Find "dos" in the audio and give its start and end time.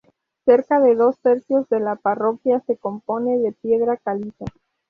0.95-1.19